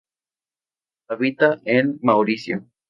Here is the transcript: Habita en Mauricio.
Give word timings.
Habita 1.09 1.59
en 1.63 1.99
Mauricio. 2.01 2.65